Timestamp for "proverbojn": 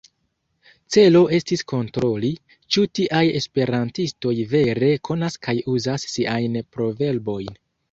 6.75-7.57